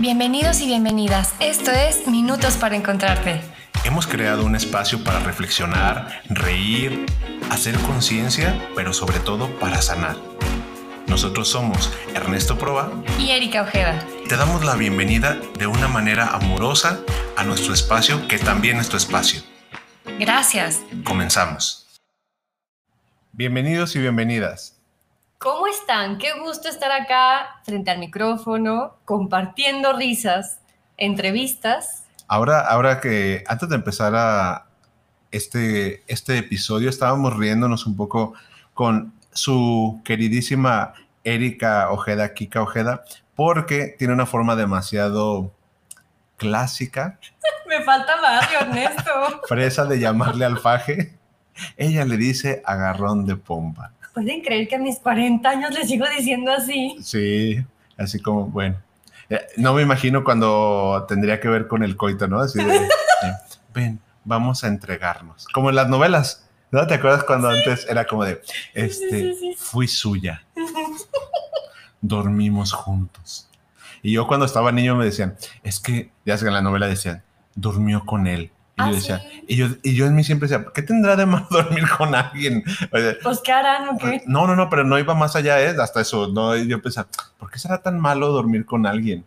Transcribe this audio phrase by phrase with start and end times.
[0.00, 1.34] Bienvenidos y bienvenidas.
[1.40, 3.42] Esto es Minutos para Encontrarte.
[3.84, 7.04] Hemos creado un espacio para reflexionar, reír,
[7.50, 10.16] hacer conciencia, pero sobre todo para sanar.
[11.06, 14.02] Nosotros somos Ernesto Proa y Erika Ojeda.
[14.26, 17.00] Te damos la bienvenida de una manera amorosa
[17.36, 19.42] a nuestro espacio, que también es tu espacio.
[20.18, 20.80] Gracias.
[21.04, 21.86] Comenzamos.
[23.32, 24.79] Bienvenidos y bienvenidas.
[25.42, 26.18] ¿Cómo están?
[26.18, 30.58] Qué gusto estar acá frente al micrófono, compartiendo risas,
[30.98, 32.04] entrevistas.
[32.28, 34.66] Ahora, ahora que antes de empezar a
[35.30, 38.34] este, este episodio, estábamos riéndonos un poco
[38.74, 40.92] con su queridísima
[41.24, 43.04] Erika Ojeda, Kika Ojeda,
[43.34, 45.54] porque tiene una forma demasiado
[46.36, 47.18] clásica.
[47.66, 49.40] Me falta barrio, Ernesto.
[49.48, 51.18] Fresa de llamarle alfaje.
[51.78, 53.92] Ella le dice agarrón de pompa.
[54.14, 56.96] ¿Pueden creer que a mis 40 años le sigo diciendo así?
[57.02, 57.64] Sí,
[57.96, 58.76] así como, bueno.
[59.28, 62.40] Eh, no me imagino cuando tendría que ver con el coito, ¿no?
[62.40, 62.88] Así de, eh,
[63.72, 65.46] ven, vamos a entregarnos.
[65.48, 66.86] Como en las novelas, ¿no?
[66.86, 68.42] ¿Te acuerdas cuando antes era como de,
[68.74, 70.44] este, fui suya.
[72.00, 73.48] Dormimos juntos.
[74.02, 76.88] Y yo cuando estaba niño me decían, es que, ya sé que en la novela
[76.88, 77.22] decían,
[77.54, 78.50] durmió con él.
[78.88, 81.46] Y yo ah, y, yo, y yo en mí siempre decía, ¿qué tendrá de malo
[81.50, 82.64] dormir con alguien?
[83.22, 83.98] pues qué harán o?
[84.26, 85.74] No, no, no, pero no iba más allá, ¿eh?
[85.78, 87.08] Hasta eso, no, yo pensaba,
[87.38, 89.24] ¿por qué será tan malo dormir con alguien?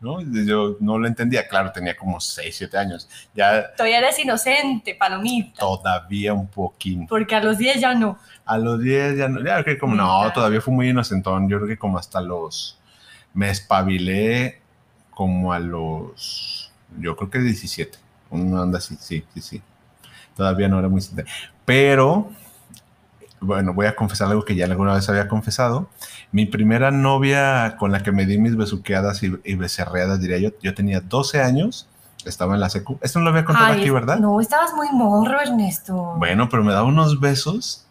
[0.00, 0.20] ¿No?
[0.20, 3.08] yo no lo entendía, claro, tenía como 6, 7 años.
[3.34, 5.60] Ya, Todavía eres inocente, palomita.
[5.60, 7.06] Todavía un poquito.
[7.08, 8.18] Porque a los 10 ya no.
[8.44, 11.56] A los 10 ya no, ya creo que como, no, todavía fue muy inocentón, yo
[11.56, 12.78] creo que como hasta los,
[13.32, 14.60] me espabilé
[15.10, 18.03] como a los, yo creo que 17
[18.42, 19.62] una onda así, sí, sí, sí.
[20.36, 21.00] Todavía no era muy...
[21.64, 22.30] Pero,
[23.40, 25.88] bueno, voy a confesar algo que ya alguna vez había confesado.
[26.32, 30.74] Mi primera novia con la que me di mis besuqueadas y, becerreadas, diría yo, yo
[30.74, 31.88] tenía 12 años,
[32.24, 32.98] estaba en la secu.
[33.00, 34.18] Esto no lo había contado aquí, ¿verdad?
[34.18, 36.14] No, estabas muy morro, Ernesto.
[36.16, 37.86] Bueno, pero me daba unos besos.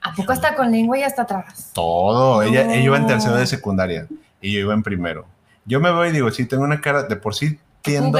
[0.00, 1.70] ¿A poco hasta con lengua y hasta atrás?
[1.74, 2.42] Todo.
[2.42, 4.06] Ella, ella iba en tercero de secundaria
[4.40, 5.26] y yo iba en primero.
[5.64, 8.18] Yo me voy y digo, sí, tengo una cara, de por sí tiendo,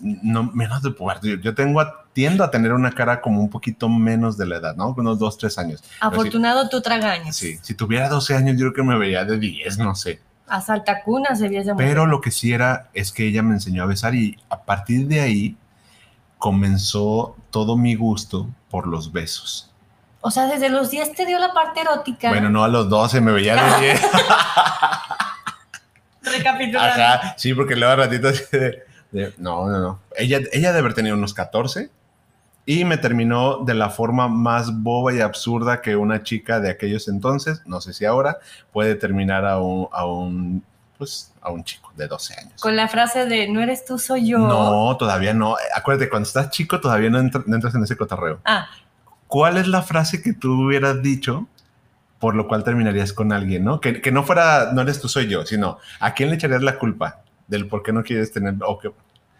[0.00, 1.30] No, menos de pubertos.
[1.42, 1.82] Yo tengo,
[2.12, 4.94] tiendo a tener una cara como un poquito menos de la edad, ¿no?
[4.96, 5.84] Unos dos, tres años.
[6.00, 7.36] Afortunado tú tragañas.
[7.36, 10.20] Sí, si tuviera 12 años yo creo que me vería de 10, no sé.
[10.46, 13.86] A saltacunas se veía Pero lo que sí era es que ella me enseñó a
[13.86, 15.56] besar y a partir de ahí
[16.38, 19.70] comenzó todo mi gusto por los besos.
[20.20, 22.30] O sea, desde los 10 te dio la parte erótica.
[22.30, 24.02] Bueno, no a los 12, me veía de 10.
[26.22, 27.02] Recapitulando.
[27.02, 28.84] Ajá, sí, porque luego ratito así de
[29.38, 30.00] no, no, no.
[30.16, 31.90] Ella, ella debe haber tenido unos 14
[32.66, 37.08] y me terminó de la forma más boba y absurda que una chica de aquellos
[37.08, 38.38] entonces, no sé si ahora,
[38.72, 40.64] puede terminar a un, a un,
[40.98, 42.60] pues, a un chico de 12 años.
[42.60, 44.38] Con la frase de no eres tú, soy yo.
[44.38, 45.56] No, todavía no.
[45.74, 48.40] Acuérdate, cuando estás chico todavía no, entras en ese cotarreo.
[48.44, 48.66] Ah.
[49.28, 51.46] ¿Cuál es la frase que tú hubieras dicho
[52.18, 53.82] por lo cual terminarías con alguien, ¿no?
[53.82, 56.78] Que, que no fuera, no eres tú, soy yo, sino ¿a quién le echarías la
[56.78, 57.24] culpa?
[57.46, 58.90] del por qué no quieres tener o que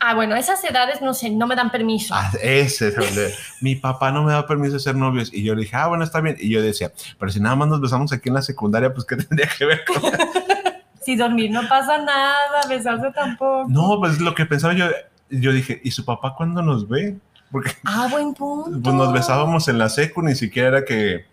[0.07, 2.15] Ah, bueno, esas edades no sé, no me dan permiso.
[2.15, 5.33] Ah, ese es el de, mi papá no me da permiso de ser novios.
[5.33, 6.37] Y yo le dije, ah, bueno, está bien.
[6.39, 9.17] Y yo decía, pero si nada más nos besamos aquí en la secundaria, pues ¿qué
[9.25, 10.03] tendría que ver con
[11.01, 13.65] Si dormir no pasa nada, besarse tampoco.
[13.71, 14.85] No, pues lo que pensaba yo,
[15.31, 17.17] yo dije, ¿y su papá cuándo nos ve?
[17.51, 18.79] Porque ah, buen punto.
[18.83, 21.25] Pues nos besábamos en la secu, ni siquiera era que,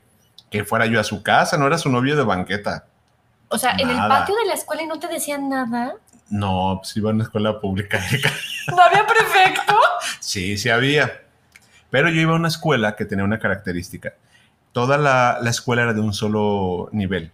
[0.50, 2.86] que fuera yo a su casa, no era su novio de banqueta.
[3.50, 5.96] O sea, en el patio de la escuela y no te decían nada.
[6.32, 8.00] No, pues iba a una escuela pública.
[8.68, 9.76] ¿No había prefecto?
[10.20, 11.22] sí, sí había.
[11.90, 14.14] Pero yo iba a una escuela que tenía una característica.
[14.72, 17.32] Toda la, escuela era de un solo nivel.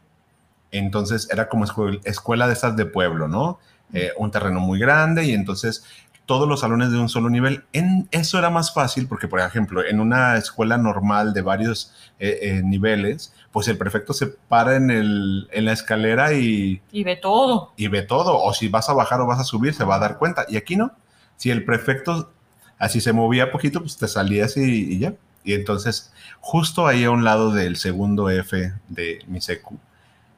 [0.72, 1.63] Entonces era como
[2.03, 3.59] escuela, de estas de pueblo, ¿no?
[3.94, 5.85] Eh, un terreno muy grande y entonces
[6.25, 7.64] todos los salones de un solo nivel.
[7.74, 12.40] En eso era más fácil porque, por ejemplo, en una escuela normal de varios eh,
[12.41, 16.79] eh, niveles, pues el prefecto se para en, el, en la escalera y...
[16.91, 17.73] Y ve todo.
[17.75, 18.40] Y ve todo.
[18.40, 20.45] O si vas a bajar o vas a subir, se va a dar cuenta.
[20.47, 20.91] Y aquí no.
[21.37, 22.32] Si el prefecto
[22.78, 25.16] así se movía poquito, pues te salías y, y ya.
[25.43, 29.79] Y entonces, justo ahí a un lado del segundo F de mi secu,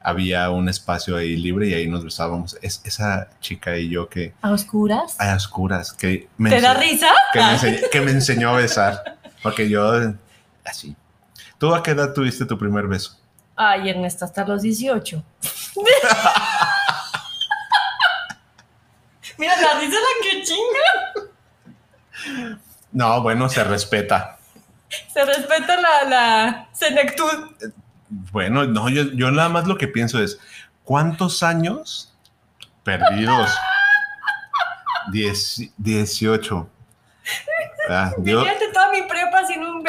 [0.00, 2.56] había un espacio ahí libre y ahí nos besábamos.
[2.62, 4.32] Es, esa chica y yo que...
[4.40, 5.20] ¿A oscuras?
[5.20, 5.92] A oscuras.
[5.92, 7.10] Que me ¿Te da risa?
[7.92, 9.18] Que me, enseñó, a besar.
[9.42, 10.14] Porque yo,
[10.64, 10.96] así.
[11.60, 13.20] ¿Tú a qué edad tuviste tu primer beso?
[13.54, 15.22] Ay, Ernesto, hasta los 18.
[19.36, 20.88] Mira, la risa la que chinga.
[22.92, 24.38] No, bueno, se respeta.
[25.12, 27.50] Se respeta la, la senectud.
[28.08, 30.38] Bueno, no, yo, nada más lo que pienso es,
[30.82, 32.14] ¿cuántos años
[32.82, 33.50] perdidos
[35.12, 36.70] Dieci- 18.
[37.90, 38.46] Ah, Dios-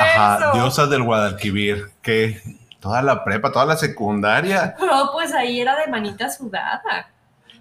[0.01, 1.92] ajá, diosa del Guadalquivir.
[2.01, 2.42] Que
[2.80, 4.75] toda la prepa, toda la secundaria.
[4.80, 7.09] No, pues ahí era de manita sudada.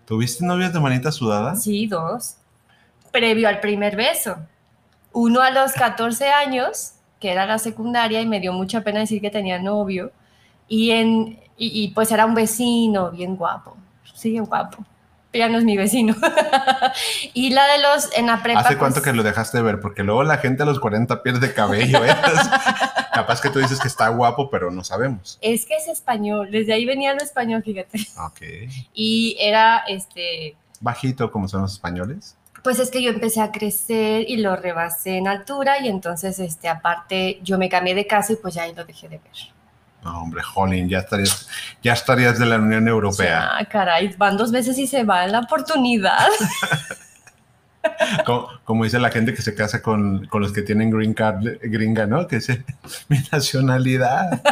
[0.04, 1.54] ¿Tuviste novias de manita sudada?
[1.54, 2.36] Sí, dos.
[3.12, 4.36] Previo al primer beso.
[5.12, 9.20] Uno a los 14 años, que era la secundaria, y me dio mucha pena decir
[9.20, 10.10] que tenía novio.
[10.66, 13.76] Y, en, y, y, pues era un vecino bien guapo.
[14.14, 14.84] Sí, guapo.
[15.32, 16.16] Ya no es mi vecino.
[17.34, 18.60] y la de los en la prepa.
[18.60, 19.80] ¿Hace cuánto pues, que lo dejaste de ver?
[19.80, 22.04] Porque luego la gente a los 40 pierde cabello.
[22.04, 22.10] ¿eh?
[23.14, 25.38] Capaz que tú dices que está guapo, pero no sabemos.
[25.40, 26.50] Es que es español.
[26.50, 27.98] Desde ahí venía lo español, fíjate.
[28.18, 28.40] Ok.
[28.92, 30.56] Y era este.
[30.80, 32.36] Bajito como son los españoles.
[32.62, 36.68] Pues es que yo empecé a crecer y lo rebasé en altura y entonces, este,
[36.68, 39.59] aparte, yo me cambié de casa y pues ya ahí lo dejé de ver.
[40.02, 41.48] No, hombre, jolín, ya estarías,
[41.82, 43.50] ya estarías de la Unión Europea.
[43.52, 46.28] Ah, caray, van dos veces y se va la oportunidad.
[48.26, 51.42] Como, como dice la gente que se casa con, con los que tienen green card
[51.62, 52.26] gringa, ¿no?
[52.26, 52.48] Que es
[53.08, 54.42] mi nacionalidad.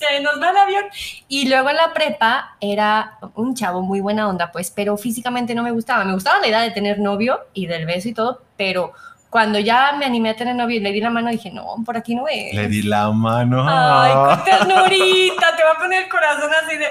[0.00, 0.84] se nos va el avión.
[1.28, 5.62] Y luego en la prepa era un chavo muy buena onda, pues, pero físicamente no
[5.62, 6.04] me gustaba.
[6.04, 8.92] Me gustaba la idea de tener novio y del beso y todo, pero
[9.30, 11.96] cuando ya me animé a tener novio y le di la mano, dije, no, por
[11.96, 12.52] aquí no es.
[12.52, 13.64] Le di la mano.
[13.66, 14.12] Ay,
[14.44, 16.86] qué ternurita, te va a poner el corazón así de...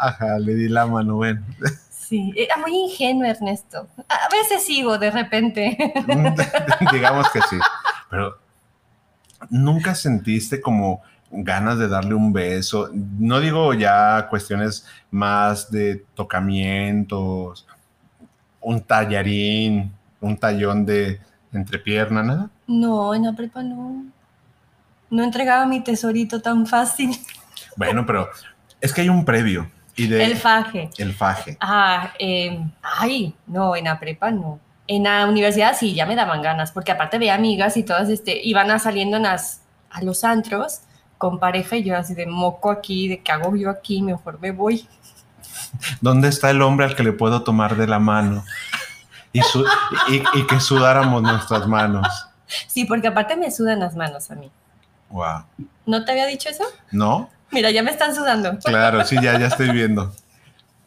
[0.00, 1.44] Ajá, le di la mano, ven.
[1.90, 3.86] Sí, era muy ingenuo Ernesto.
[4.08, 5.76] A veces sigo de repente.
[6.92, 7.58] Digamos que sí.
[8.08, 8.38] Pero
[9.50, 12.90] nunca sentiste como ganas de darle un beso.
[12.92, 17.66] No digo ya cuestiones más de tocamientos,
[18.60, 21.20] un tallarín, un tallón de
[21.58, 22.50] entrepierna, nada.
[22.66, 24.04] No, en la prepa no.
[25.10, 27.10] No entregaba mi tesorito tan fácil.
[27.76, 28.28] Bueno, pero
[28.80, 29.68] es que hay un previo.
[29.96, 30.90] Y de El faje.
[30.96, 31.56] el faje.
[31.60, 34.60] Ah, eh, ay, no, en la prepa no.
[34.86, 38.40] En la universidad sí, ya me daban ganas, porque aparte veía amigas y todas este,
[38.44, 40.82] iban a saliendo en las, a los antros
[41.18, 44.52] con pareja y yo así de moco aquí, de qué hago yo aquí, mejor me
[44.52, 44.86] voy.
[46.00, 48.44] ¿Dónde está el hombre al que le puedo tomar de la mano?
[49.34, 49.66] Y, su-
[50.08, 52.06] y- y que sudáramos nuestras manos.
[52.68, 54.50] Sí, porque aparte me sudan las manos a mí.
[55.10, 55.44] Wow.
[55.86, 56.64] ¿No te había dicho eso?
[56.90, 57.28] ¿No?
[57.50, 58.58] Mira, ya me están sudando.
[58.60, 60.12] Claro, sí, ya, ya estoy viendo.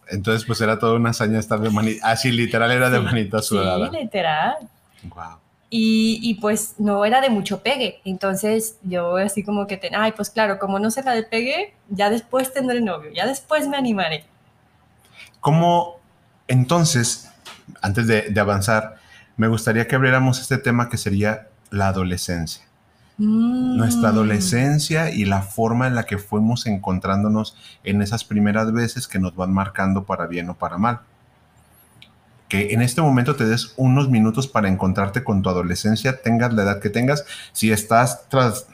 [0.10, 2.10] Entonces, pues era toda una hazaña estar de manita.
[2.10, 3.04] Así, literal, era de Sí.
[3.04, 3.90] manita sudada.
[3.92, 4.56] Sí, literal.
[5.04, 5.38] Wow.
[5.70, 8.00] Y, y, pues no era de mucho pegue.
[8.06, 11.74] Entonces yo así como que, ten, ay, pues claro, como no se la de pegue,
[11.90, 14.26] ya después tendré novio, ya después me animaré.
[15.42, 16.00] ¿Cómo,
[16.48, 17.27] entonces,
[17.88, 18.96] antes de, de avanzar,
[19.36, 22.64] me gustaría que abriéramos este tema que sería la adolescencia.
[23.18, 23.78] Mm.
[23.78, 29.20] Nuestra adolescencia y la forma en la que fuimos encontrándonos en esas primeras veces que
[29.20, 31.00] nos van marcando para bien o para mal.
[32.48, 36.64] Que en este momento te des unos minutos para encontrarte con tu adolescencia, tengas la
[36.64, 37.26] edad que tengas.
[37.52, 38.68] Si estás tras-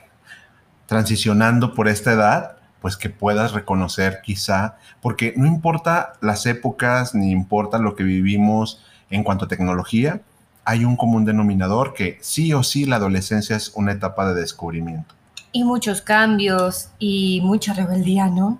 [0.85, 7.31] transicionando por esta edad, pues que puedas reconocer quizá, porque no importa las épocas, ni
[7.31, 8.83] importa lo que vivimos
[9.13, 10.21] en cuanto a tecnología,
[10.65, 15.13] hay un común denominador que sí o sí la adolescencia es una etapa de descubrimiento.
[15.51, 18.59] Y muchos cambios y mucha rebeldía, ¿no?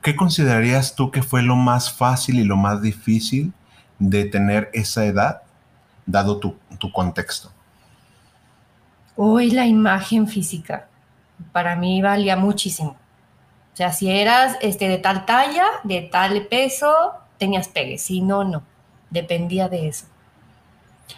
[0.00, 3.52] ¿Qué considerarías tú que fue lo más fácil y lo más difícil
[3.98, 5.42] de tener esa edad,
[6.06, 7.52] dado tu, tu contexto?
[9.14, 10.88] Hoy la imagen física
[11.52, 12.96] para mí valía muchísimo.
[13.74, 16.94] O sea, si eras este, de tal talla, de tal peso,
[17.36, 17.98] tenías pegue.
[17.98, 18.69] Si no, no.
[19.10, 20.06] Dependía de eso.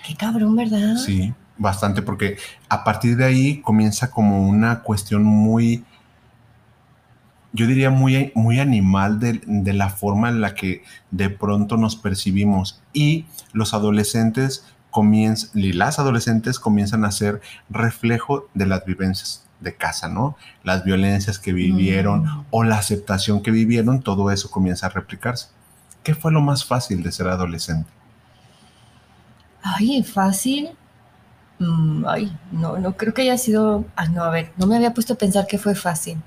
[0.07, 0.97] Qué cabrón, ¿verdad?
[0.97, 5.85] Sí, bastante, porque a partir de ahí comienza como una cuestión muy,
[7.53, 11.97] yo diría muy, muy animal de, de la forma en la que de pronto nos
[11.97, 19.47] percibimos y los adolescentes comienzan, y las adolescentes comienzan a ser reflejo de las vivencias
[19.61, 20.37] de casa, ¿no?
[20.65, 22.45] Las violencias que vivieron Mm.
[22.51, 25.49] o la aceptación que vivieron, todo eso comienza a replicarse.
[26.03, 27.91] ¿Qué fue lo más fácil de ser adolescente?
[29.63, 30.71] Ay, fácil.
[31.59, 33.85] Mm, ay, no, no creo que haya sido.
[33.95, 36.19] Ah, no, a ver, no me había puesto a pensar que fue fácil.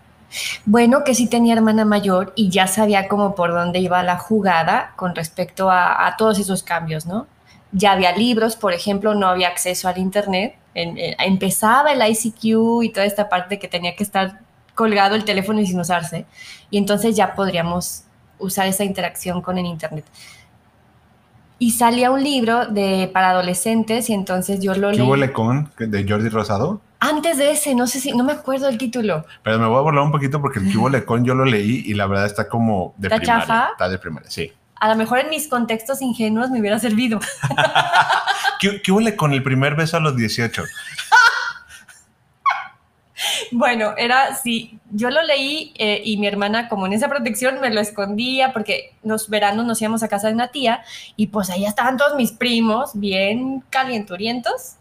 [0.65, 4.93] Bueno, que sí tenía hermana mayor y ya sabía como por dónde iba la jugada
[4.95, 7.27] con respecto a, todos esos cambios, ¿no?
[7.71, 10.55] Ya había libros, por ejemplo, no había acceso al internet.
[10.73, 14.39] Eh, empezaba el ICQ y toda esta parte que tenía que estar
[14.73, 16.25] colgado el teléfono y sin usarse.
[16.69, 18.03] Y entonces ya podríamos
[18.39, 20.05] usar esa interacción con el internet.
[21.57, 25.05] Y salía un libro de, para adolescentes y entonces yo lo ¿Qué leí.
[25.05, 26.81] hubo Lecón de Jordi Rosado?
[26.99, 29.25] Antes de ese, no sé si, no me acuerdo el título.
[29.43, 31.93] Pero me voy a burlar un poquito porque el Cubo Lecón yo lo leí y
[31.93, 33.41] la verdad está como de ¿Está primaria.
[33.45, 33.69] chafa?
[33.71, 34.51] Está de primaria, sí.
[34.79, 37.19] a lo mejor en mis contextos ingenuos me hubiera servido.
[38.59, 40.63] ¿Qué, qué huele con el primer beso a los 18?
[43.51, 47.69] Bueno, era sí, yo lo leí eh, y mi hermana, como en esa protección, me
[47.69, 50.83] lo escondía porque los veranos nos íbamos a casa de una tía
[51.15, 54.75] y pues ahí estaban todos mis primos, bien calienturientos,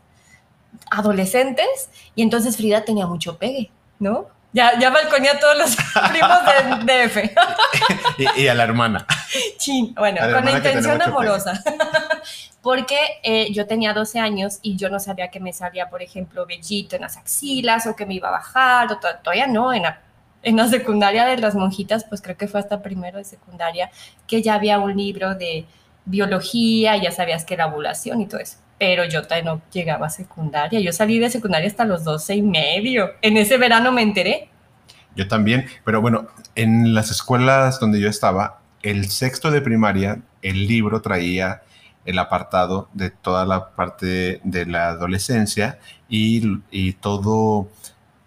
[0.91, 4.27] adolescentes, y entonces Frida tenía mucho pegue, ¿no?
[4.54, 5.76] Ya, ya balconía a todos los
[6.11, 6.38] primos
[6.87, 7.16] de DF.
[8.38, 9.04] y, y a la hermana.
[9.58, 11.61] Chin, bueno, la con la intención amorosa.
[12.62, 16.46] Porque eh, yo tenía 12 años y yo no sabía que me salía, por ejemplo,
[16.46, 19.82] vellito en las axilas o que me iba a bajar, o to- todavía no, en
[19.82, 20.00] la,
[20.42, 23.90] en la secundaria de las monjitas, pues creo que fue hasta primero de secundaria,
[24.26, 25.66] que ya había un libro de
[26.04, 28.58] biología, ya sabías que era ovulación y todo eso.
[28.78, 30.80] Pero yo no llegaba a secundaria.
[30.80, 33.12] Yo salí de secundaria hasta los 12 y medio.
[33.23, 34.49] En ese verano me enteré.
[35.16, 40.66] Yo también, pero bueno, en las escuelas donde yo estaba, el sexto de primaria, el
[40.66, 41.62] libro traía
[42.04, 47.68] el apartado de toda la parte de la adolescencia y, y todo,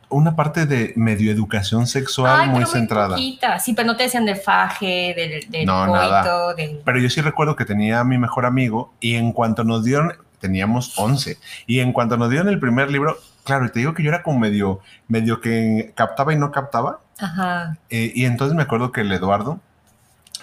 [0.09, 3.09] una parte de medio educación sexual Ay, muy pero centrada.
[3.15, 3.59] poquita.
[3.59, 6.53] Sí, pero no te decían del faje, del, del No, coito, nada.
[6.53, 6.79] del...
[6.85, 10.13] Pero yo sí recuerdo que tenía a mi mejor amigo y en cuanto nos dieron,
[10.39, 14.03] teníamos 11, y en cuanto nos dieron el primer libro, claro, y te digo que
[14.03, 17.77] yo era como medio, medio que captaba y no captaba, Ajá.
[17.89, 19.59] eh, y entonces me acuerdo que el Eduardo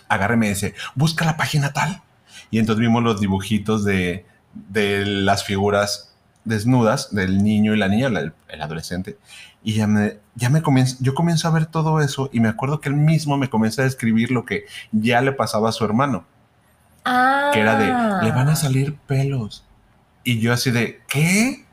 [0.09, 2.03] agarra y me dice, busca la página tal,
[2.51, 6.14] y entonces vimos los dibujitos de, de las figuras
[6.45, 9.19] desnudas del niño y la niña, el, el adolescente,
[9.63, 12.81] y ya me, ya me comienzo, yo comienzo a ver todo eso y me acuerdo
[12.81, 16.27] que él mismo me comienza a describir lo que ya le pasaba a su hermano
[17.05, 17.51] Ah.
[17.53, 19.65] que era de, le van a salir pelos.
[20.23, 21.67] Y yo así de, ¿qué?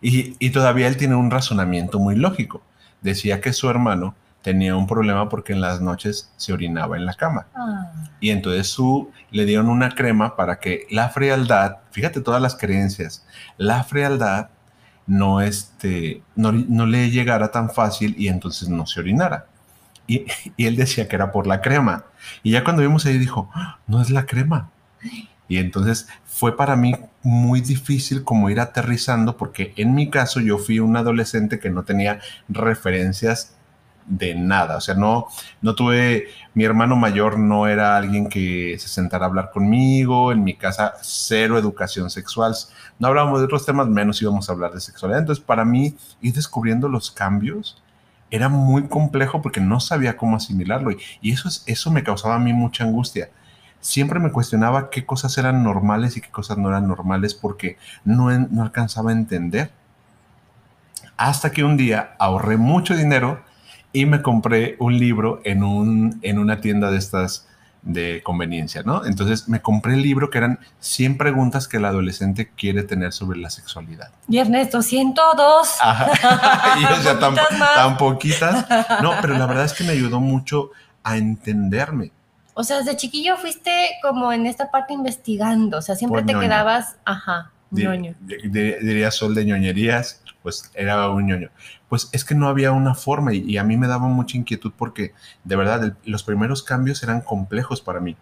[0.00, 2.62] Y, y todavía él tiene un razonamiento muy lógico.
[3.02, 4.14] Decía que su hermano
[4.48, 7.48] tenía un problema porque en las noches se orinaba en la cama.
[7.54, 7.92] Ah.
[8.18, 13.26] Y entonces su, le dieron una crema para que la frialdad, fíjate todas las creencias,
[13.58, 14.48] la frialdad
[15.06, 19.44] no, este, no, no le llegara tan fácil y entonces no se orinara.
[20.06, 20.24] Y,
[20.56, 22.06] y él decía que era por la crema.
[22.42, 24.70] Y ya cuando vimos ahí dijo, "Ah, no es la crema.
[25.46, 30.56] Y entonces fue para mí muy difícil como ir aterrizando porque en mi caso yo
[30.56, 33.57] fui un adolescente que no tenía referencias
[34.08, 34.76] de nada.
[34.76, 35.28] O sea, no,
[35.60, 40.42] no tuve, mi hermano mayor no era alguien que se sentara a hablar conmigo, en
[40.42, 42.54] mi casa cero educación sexual,
[42.98, 45.20] no hablábamos de otros temas, menos íbamos a hablar de sexualidad.
[45.20, 47.82] Entonces, para mí, ir descubriendo los cambios
[48.30, 50.90] era muy complejo porque no sabía cómo asimilarlo
[51.22, 53.30] y, eso, es, eso me causaba a mí mucha angustia.
[53.80, 58.30] Siempre me cuestionaba qué cosas eran normales y qué cosas no eran normales porque no,
[58.30, 59.70] no alcanzaba a entender.
[61.16, 63.40] Hasta que un día ahorré mucho dinero
[63.92, 67.46] y me compré un libro en, un, en una tienda de estas
[67.82, 69.06] de conveniencia, ¿no?
[69.06, 73.38] Entonces me compré el libro que eran 100 preguntas que el adolescente quiere tener sobre
[73.38, 74.10] la sexualidad.
[74.28, 75.68] Y Ernesto, 102.
[75.80, 76.10] Ajá.
[76.80, 77.74] y o sea, tan, Poquitas más.
[77.74, 78.66] tan poquitas.
[79.00, 80.70] No, pero la verdad es que me ayudó mucho
[81.04, 82.10] a entenderme.
[82.54, 83.70] O sea, desde chiquillo fuiste
[84.02, 85.78] como en esta parte investigando.
[85.78, 88.14] O sea, siempre Por te quedabas, ajá, ñoño.
[88.20, 91.50] di- di- diría Sol de ñoñerías, pues era un ñoño.
[91.88, 95.12] Pues es que no había una forma y, a mí me daba mucha inquietud porque
[95.44, 98.16] de verdad los primeros cambios eran complejos para mí.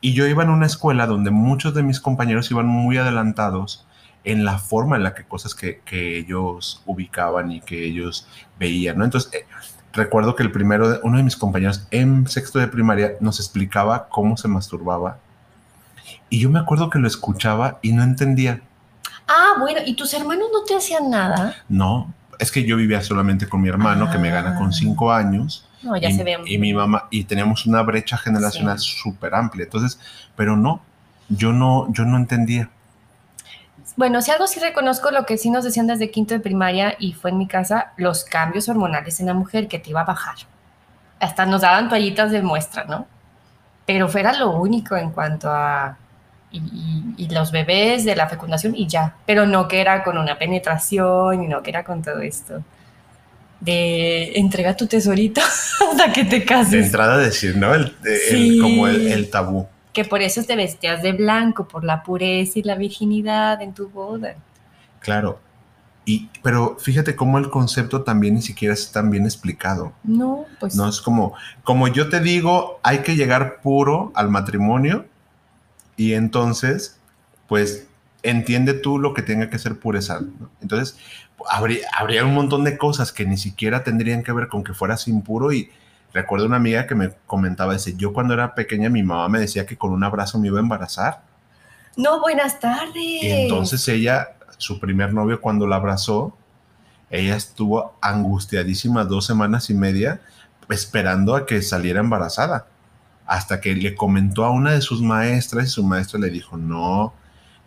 [0.00, 3.86] Y yo iba en una escuela donde muchos de mis compañeros iban muy adelantados
[4.24, 8.26] en la forma en la que cosas que, que ellos ubicaban y que ellos
[8.58, 9.04] veían, ¿no?
[9.04, 9.46] Entonces, eh,
[9.92, 14.08] recuerdo que el primero, de- uno de mis compañeros en sexto de primaria nos explicaba
[14.08, 15.18] cómo se masturbaba.
[16.28, 18.62] Y yo me acuerdo que lo escuchaba y no entendía.
[19.32, 21.54] Ah, bueno, ¿y tus hermanos no te hacían nada?
[21.68, 24.58] No, es que yo vivía solamente con mi hermano, que me gana Ah.
[24.58, 25.64] con cinco años.
[25.82, 26.36] No, ya y, se ve.
[26.44, 29.64] y mi mamá, y teníamos una brecha generacional súper amplia.
[29.64, 29.98] Entonces,
[30.36, 30.82] pero no,
[31.28, 32.68] yo no, yo no entendía.
[33.96, 37.12] Bueno, si algo sí reconozco, lo que sí nos decían desde quinto de primaria y
[37.12, 40.36] fue en mi casa, los cambios hormonales en la mujer que te iba a bajar.
[41.18, 43.06] Hasta nos daban toallitas de muestra, ¿no?
[43.86, 45.96] Pero fuera lo único en cuanto a...
[46.52, 49.14] Y, los bebés de la fecundación y ya.
[49.26, 52.62] Pero no que era con una penetración y no que era con todo esto.
[53.60, 55.40] De entrega tu tesorito
[55.90, 56.86] hasta que te De cases.
[56.86, 57.74] entrada decir, ¿no?
[57.74, 58.58] El, el- Sí.
[58.60, 59.66] como el, el tabú.
[59.92, 63.88] Que por eso te vestías de blanco, por la pureza y la virginidad en tu
[63.90, 64.34] boda.
[65.00, 65.40] Claro.
[66.06, 69.92] Y, pero fíjate cómo el concepto también ni siquiera es tan bien explicado.
[70.04, 75.04] No, pues No es como, como yo te digo, hay que llegar puro al matrimonio
[76.00, 76.98] y entonces,
[77.48, 77.86] pues,
[78.22, 80.20] entiende tú lo que tenga que ser pureza.
[80.20, 80.50] ¿no?
[80.62, 80.98] Entonces,
[81.48, 85.08] habría, habría un montón de cosas que ni siquiera tendrían que ver con que fueras
[85.08, 85.70] impuro y
[86.12, 89.64] Recuerdo una amiga que me comentaba, dice, yo cuando era pequeña mi mamá me decía
[89.64, 91.22] que con un abrazo me iba a embarazar.
[91.96, 92.94] No, buenas tardes.
[92.96, 96.36] Y entonces ella, su primer novio cuando la abrazó,
[97.10, 100.20] ella estuvo angustiadísima dos semanas y media
[100.68, 102.66] esperando a que saliera embarazada.
[103.30, 107.14] Hasta que le comentó a una de sus maestras y su maestra le dijo, no,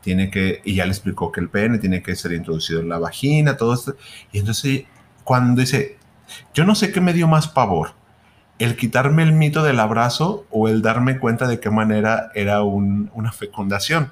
[0.02, 3.00] tiene que, y ya le explicó que el pene tiene que ser introducido en la
[3.00, 3.96] vagina, todo esto.
[4.34, 4.84] Y entonces
[5.24, 5.98] cuando dice,
[6.54, 7.94] yo no sé qué me dio más pavor,
[8.60, 13.32] el quitarme el mito del abrazo o el darme cuenta de qué manera era una
[13.32, 14.12] fecundación.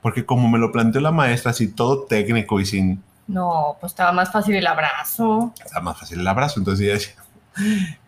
[0.00, 3.02] Porque como me lo planteó la maestra, así todo técnico y sin...
[3.26, 5.52] No, pues estaba más fácil el abrazo.
[5.62, 7.14] Estaba más fácil el abrazo, entonces ella decía...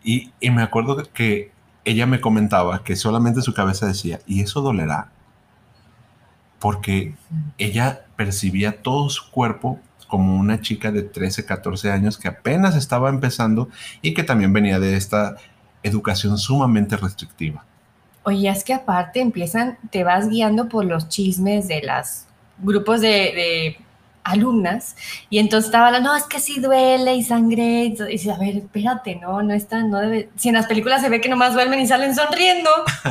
[0.03, 1.53] Y, y me acuerdo que
[1.85, 5.09] ella me comentaba que solamente su cabeza decía, ¿y eso dolerá?
[6.59, 7.15] Porque
[7.59, 13.09] ella percibía todo su cuerpo como una chica de 13, 14 años que apenas estaba
[13.09, 13.69] empezando
[14.03, 15.37] y que también venía de esta
[15.83, 17.65] educación sumamente restrictiva.
[18.25, 22.27] Oye, es que aparte empiezan, te vas guiando por los chismes de los
[22.59, 23.79] grupos de,
[24.25, 24.97] alumnas
[25.29, 28.57] y entonces estaba hablando, no, es que sí duele y sangre, y dices, a ver,
[28.57, 31.81] espérate, no, no está, no debe, si en las películas se ve que nomás duermen
[31.81, 32.71] y salen sonriendo,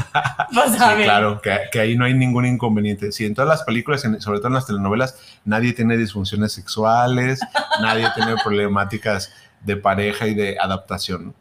[0.53, 3.11] pues sí, claro, que, que, ahí no hay ningún inconveniente.
[3.11, 7.39] Si en todas las películas, sobre todo en las telenovelas, nadie tiene disfunciones sexuales,
[7.81, 11.33] nadie tiene problemáticas de pareja y de adaptación.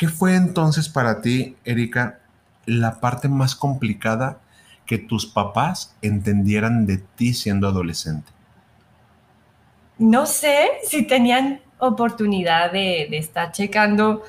[0.00, 2.20] ¿Qué fue entonces para ti, Erika,
[2.64, 4.38] la parte más complicada
[4.90, 8.28] que tus papás entendieran de ti siendo adolescente?
[9.98, 14.24] No sé si tenían oportunidad de, estar checando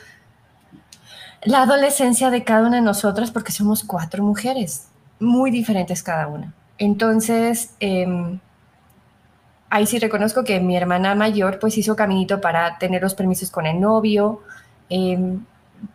[1.41, 4.85] la adolescencia de cada una de nosotras porque somos cuatro mujeres,
[5.19, 6.53] muy diferentes cada una.
[6.77, 8.39] Entonces, em,
[9.71, 13.65] ahí sí reconozco que mi hermana mayor pues hizo caminito para tener los permisos con
[13.65, 14.43] el novio,
[14.89, 15.43] em,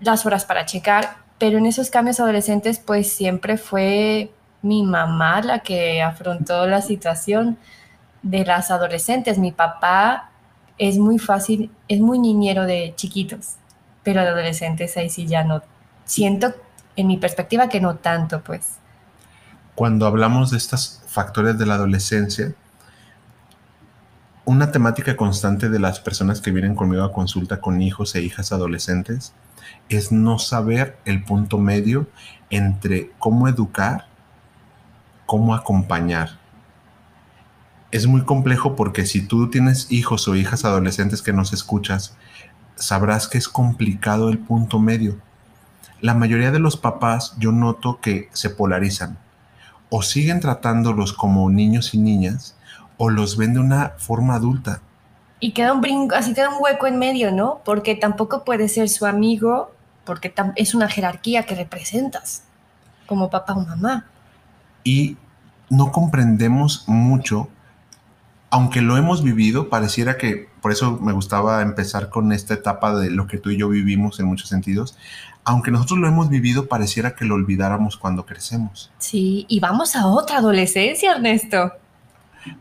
[0.00, 4.32] las horas para checar, pero en esos cambios adolescentes pues siempre fue
[4.62, 7.58] mi mamá la que afrontó la situación
[8.22, 9.38] de las adolescentes.
[9.38, 10.30] Mi papá
[10.78, 13.56] es muy fácil, es muy niñero de chiquitos,
[14.02, 15.62] pero de adolescentes ahí sí ya no.
[16.04, 16.54] Siento
[16.96, 18.76] en mi perspectiva que no tanto, pues.
[19.74, 22.54] Cuando hablamos de estos factores de la adolescencia,
[24.46, 28.52] una temática constante de las personas que vienen conmigo a consulta con hijos e hijas
[28.52, 29.34] adolescentes
[29.88, 32.06] es no saber el punto medio
[32.48, 34.06] entre cómo educar,
[35.26, 36.38] cómo acompañar.
[37.90, 42.16] Es muy complejo porque si tú tienes hijos o hijas adolescentes que nos escuchas,
[42.76, 45.18] sabrás que es complicado el punto medio.
[46.00, 49.18] La mayoría de los papás yo noto que se polarizan.
[49.88, 52.56] O siguen tratándolos como niños y niñas
[52.98, 54.80] o los ven de una forma adulta.
[55.38, 57.60] Y queda un brinco, así queda un hueco en medio, ¿no?
[57.64, 59.70] Porque tampoco puede ser su amigo
[60.04, 62.44] porque es una jerarquía que representas
[63.06, 64.06] como papá o mamá.
[64.86, 65.16] Y
[65.68, 67.48] no comprendemos mucho,
[68.50, 73.10] aunque lo hemos vivido, pareciera que, por eso me gustaba empezar con esta etapa de
[73.10, 74.96] lo que tú y yo vivimos en muchos sentidos,
[75.44, 78.92] aunque nosotros lo hemos vivido, pareciera que lo olvidáramos cuando crecemos.
[78.98, 81.72] Sí, y vamos a otra adolescencia, Ernesto.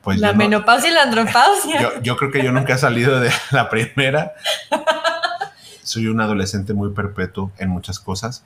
[0.02, 1.80] Pues la menopausia y la andropausia.
[1.80, 4.34] Yo, yo, creo que yo nunca he salido de la primera
[5.86, 8.44] soy un adolescente muy perpetuo en muchas cosas,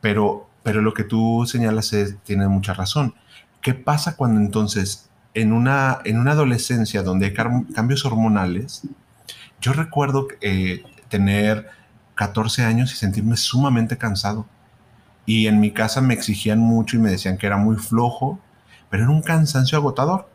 [0.00, 3.14] pero, pero lo que tú señalas tiene mucha razón.
[3.62, 8.82] ¿Qué pasa cuando entonces en una, en una adolescencia donde hay cambios hormonales,
[9.62, 11.70] yo recuerdo eh, tener
[12.16, 14.44] 14 años y sentirme sumamente cansado.
[15.24, 18.38] Y en mi casa me exigían mucho y me decían que era muy flojo,
[18.90, 20.28] pero era un cansancio agotador.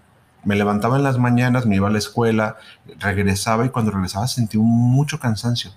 [0.44, 2.58] Me levantaba en las mañanas, me iba a la escuela,
[2.98, 5.74] regresaba y cuando regresaba sentí mucho cansancio.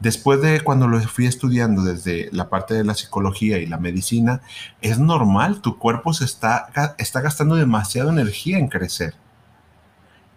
[0.00, 4.40] Después de cuando lo fui estudiando desde la parte de la psicología y la medicina,
[4.80, 9.14] es normal, tu cuerpo se está, está gastando demasiada energía en crecer.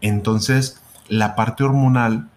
[0.02, 2.30] Entonces, la parte hormonal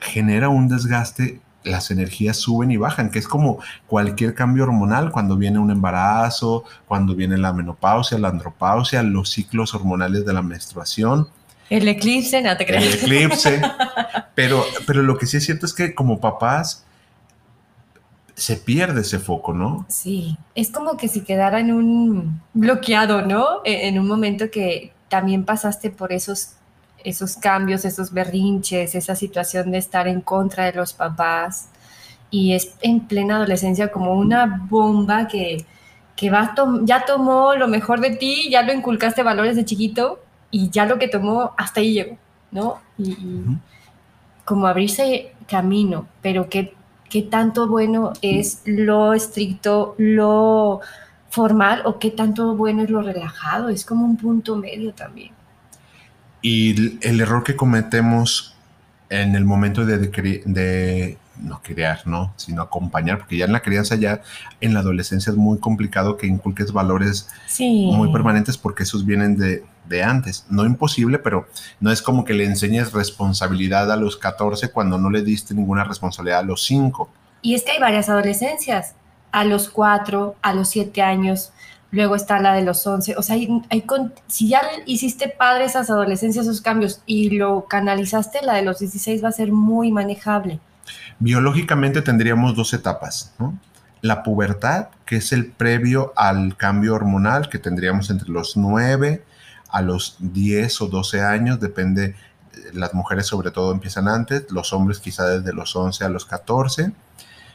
[0.00, 5.36] genera un desgaste, las energías suben y bajan, que es como cualquier cambio hormonal, cuando
[5.36, 11.28] viene un embarazo, cuando viene la menopausia, la andropausia, los ciclos hormonales de la menstruación
[11.70, 12.84] el eclipse, no te creas.
[12.84, 13.60] El eclipse.
[14.34, 16.84] Pero, pero lo que sí es cierto es que como papás
[18.34, 19.86] se pierde ese foco, ¿no?
[19.88, 23.62] Sí, es como que si quedara en un bloqueado, ¿no?
[23.64, 26.54] E, en un momento que también pasaste por esos,
[27.04, 31.68] esos cambios, esos berrinches, esa situación de estar en contra de los papás
[32.30, 35.64] y es en plena adolescencia como una bomba que,
[36.16, 40.23] que va ya tomó lo mejor de ti, ya lo inculcaste valores de chiquito
[40.54, 42.16] y ya lo que tomó hasta ahí llegó,
[42.52, 42.80] ¿no?
[42.96, 43.16] Y,
[44.44, 46.74] como abrirse camino, pero qué,
[47.10, 50.80] qué tanto bueno es lo estricto, lo
[51.28, 53.68] formal o qué tanto bueno es lo relajado.
[53.68, 55.32] Es como un punto medio también.
[56.40, 58.54] Y el error que cometemos
[59.08, 62.32] en el momento de, de, no criar, ¿no?
[62.36, 64.20] Sino acompañar, porque ya en la crianza, ya
[64.60, 69.64] en la adolescencia es muy complicado que inculques valores muy permanentes porque esos vienen de,
[69.88, 70.46] de, antes.
[70.48, 71.46] No imposible, pero
[71.80, 75.84] no es como que le enseñes responsabilidad a los 14 cuando no le diste ninguna
[75.84, 77.08] responsabilidad a los 5.
[77.42, 78.94] Y es que hay varias adolescencias,
[79.32, 81.52] a los 4, a los 7 años,
[81.94, 83.62] luego está la de los 11, o sea, hay,
[84.26, 89.22] si ya hiciste padre esas adolescencias, esos cambios y lo canalizaste, la de los 16
[89.22, 90.58] va a ser muy manejable.
[91.18, 93.58] Biológicamente tendríamos dos etapas, ¿no?
[94.00, 99.22] La pubertad, que es el previo al cambio hormonal que tendríamos entre los 9
[99.74, 102.14] a los 10 o 12 años, depende,
[102.72, 106.92] las mujeres sobre todo empiezan antes, los hombres quizá desde los 11 a los 14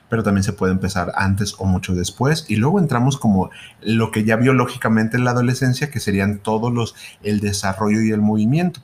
[0.09, 2.45] pero también se puede empezar antes o mucho después.
[2.49, 3.51] Y luego entramos como
[3.81, 8.21] lo que ya biológicamente en la adolescencia, que serían todos los, el desarrollo y el
[8.21, 8.81] movimiento.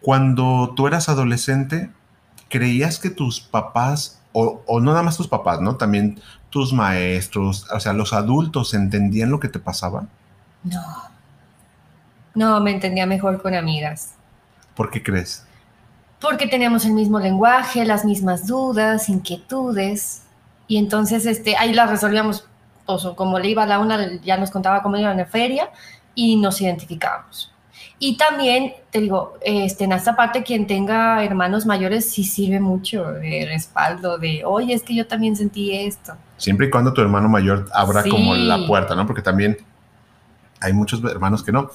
[0.00, 1.90] Cuando tú eras adolescente,
[2.48, 5.76] ¿creías que tus papás, o, o no nada más tus papás, ¿no?
[5.76, 10.06] También tus maestros, o sea, los adultos entendían lo que te pasaba?
[10.62, 11.13] No.
[12.34, 14.14] No, me entendía mejor con amigas.
[14.74, 15.44] ¿Por qué crees?
[16.24, 20.22] porque teníamos el mismo lenguaje, las mismas dudas, inquietudes,
[20.66, 22.48] y entonces este, ahí las resolvíamos,
[22.86, 25.68] o como le iba a la una, ya nos contaba cómo iba en la feria,
[26.14, 27.52] y nos identificábamos.
[27.98, 33.04] Y también, te digo, este, en esta parte, quien tenga hermanos mayores sí sirve mucho
[33.04, 36.14] de respaldo, de, oye, es que yo también sentí esto.
[36.38, 39.06] Siempre y cuando tu hermano mayor abra como la puerta, ¿no?
[39.06, 39.58] Porque también
[40.60, 41.70] hay muchos hermanos que no.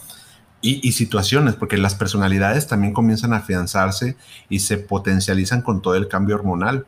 [0.61, 4.17] Y, situaciones, porque las personalidades también comienzan a afianzarse
[4.49, 6.85] y se potencializan con todo el cambio hormonal.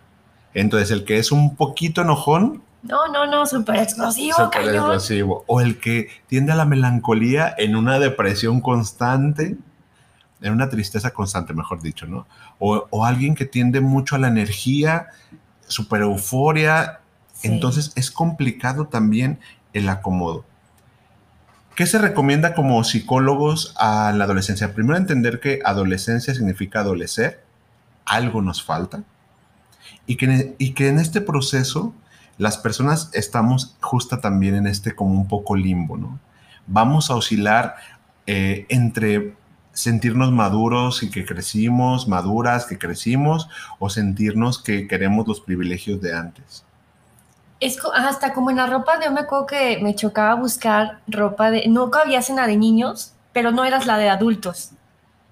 [0.54, 2.64] Entonces, el que es un poquito enojón.
[2.84, 4.52] No, no, no, súper explosivo.
[4.54, 5.46] Explosivo.
[5.48, 9.56] O el que tiende a la melancolía en una depresión constante,
[10.42, 12.28] en una tristeza constante, mejor dicho, ¿no?
[12.60, 15.08] O, o alguien que tiende mucho a la energía,
[15.68, 17.00] súper euforia.
[17.42, 19.40] Entonces, es complicado también
[19.72, 20.44] el acomodo.
[21.76, 24.74] ¿Qué se recomienda como psicólogos a la adolescencia?
[24.74, 27.44] Primero entender que adolescencia significa adolecer,
[28.06, 29.04] algo nos falta,
[30.06, 31.94] y que, y que en este proceso
[32.38, 36.20] las personas estamos justa también en este como un poco limbo, ¿no?
[36.68, 37.76] Vamos a oscilar
[38.28, 39.36] eh, entre
[39.72, 43.48] sentirnos maduros y que crecimos, maduras que crecimos,
[43.80, 46.66] o sentirnos que queremos los privilegios de antes
[47.62, 51.67] es hasta como en la ropa, yo me acuerdo que me chocaba buscar ropa de,
[51.67, 54.71] no había cena de niños, pero no eras la de adultos.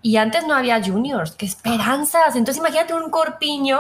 [0.01, 2.35] Y antes no había juniors, qué esperanzas.
[2.35, 3.79] Entonces imagínate un corpiño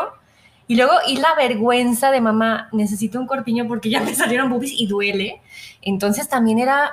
[0.67, 4.73] y luego y la vergüenza de mamá, necesito un corpiño porque ya me salieron boobies
[4.73, 5.41] y duele.
[5.81, 6.91] Entonces también era,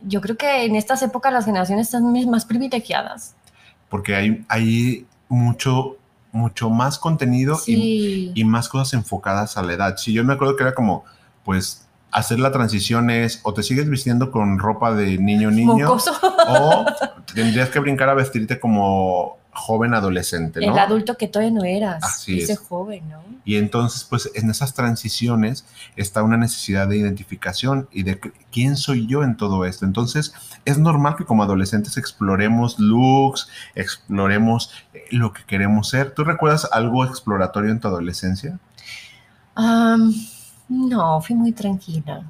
[0.00, 3.34] yo creo que en estas épocas las generaciones están más privilegiadas.
[3.88, 5.97] Porque hay, hay mucho
[6.32, 9.96] mucho más contenido y, más cosas enfocadas a la edad.
[9.96, 11.04] Si yo me acuerdo que era como,
[11.44, 15.96] pues, hacer la transición es o te sigues vistiendo con ropa de niño niño
[16.48, 16.86] o
[17.34, 20.72] tendrías que brincar a vestirte como joven adolescente, ¿no?
[20.72, 23.20] El adulto que todavía no eras, Así ese joven, ¿no?
[23.44, 25.64] Y entonces, pues en esas transiciones
[25.96, 28.20] está una necesidad de identificación y de
[28.52, 29.84] quién soy yo en todo esto.
[29.84, 36.12] Entonces, es normal que como adolescentes exploremos looks, exploremos eh, lo que queremos ser.
[36.12, 38.58] ¿Tú recuerdas algo exploratorio en tu adolescencia?
[39.56, 42.22] no, fui muy tranquila.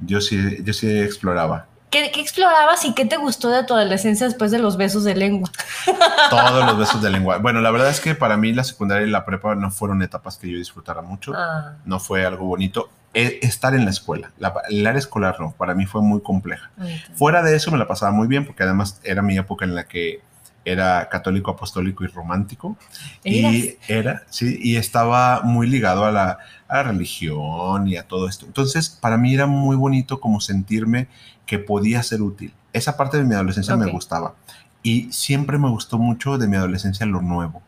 [0.00, 1.66] Yo sí, yo sí exploraba.
[1.94, 5.48] ¿Qué, explorabas y qué te gustó de tu adolescencia después de los besos de lengua?
[6.30, 7.38] Todos los besos de lengua.
[7.38, 10.36] Bueno, la verdad es que para mí la secundaria y la prepa no fueron etapas
[10.36, 11.32] que yo disfrutara mucho.
[11.36, 11.74] Ah.
[11.84, 12.90] No fue algo bonito.
[13.14, 16.68] E, estar en la escuela, la, el área escolar no, para mí fue muy compleja.
[17.14, 19.84] Fuera de eso me la pasaba muy bien porque además era mi época en la
[19.84, 20.20] que
[20.64, 22.76] era católico, apostólico y romántico.
[23.22, 28.28] Y era, sí, y estaba muy ligado a la, a la, religión y a todo
[28.28, 28.46] esto.
[28.46, 31.08] Entonces, para mí era muy bonito como sentirme
[31.46, 32.52] que podía ser útil.
[32.72, 34.34] Esa parte de mi adolescencia me gustaba.
[34.82, 37.62] Y siempre me gustó mucho de mi adolescencia lo nuevo.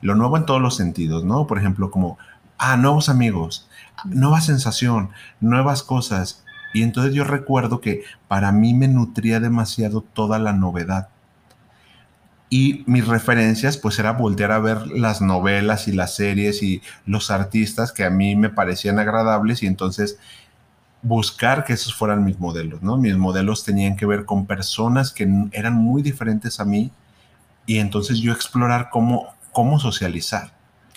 [0.00, 1.46] Lo nuevo en todos los sentidos, ¿no?
[1.46, 2.18] Por ejemplo, como,
[2.58, 3.68] ah, nuevos amigos,
[4.04, 6.44] nueva sensación, nuevas cosas.
[6.72, 11.08] Y entonces yo recuerdo que para mí me nutría demasiado toda la novedad.
[12.52, 17.30] Y mis referencias, pues era voltear a ver las novelas y las series y los
[17.30, 20.18] artistas que a mí me parecían agradables y entonces
[21.02, 22.96] buscar que esos fueran mis modelos, ¿no?
[22.96, 26.90] Mis modelos tenían que ver con personas que eran muy diferentes a mí
[27.66, 30.52] y entonces yo explorar cómo, cómo socializar.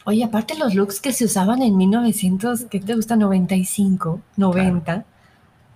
[0.05, 3.15] Oye, aparte los looks que se usaban en 1900, ¿qué te gusta?
[3.15, 5.05] 95, 90.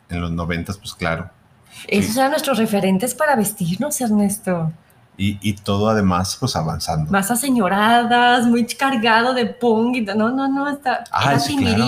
[0.10, 1.30] En los 90, pues claro.
[1.88, 4.74] Esos eran nuestros referentes para vestirnos, Ernesto.
[5.20, 7.12] Y, y, todo además, pues avanzando.
[7.12, 9.96] Más aseñoradas, muy cargado de punk.
[9.96, 11.06] Y, no, no, no, está.
[11.12, 11.88] Ah, sí, claro.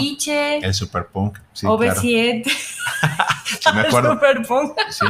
[0.63, 1.37] El super punk.
[1.53, 2.43] Sí, OV7.
[3.45, 4.13] sí, me acuerdo.
[4.13, 4.71] super punk.
[4.89, 5.05] sí.